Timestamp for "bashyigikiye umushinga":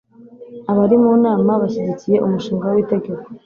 1.61-2.65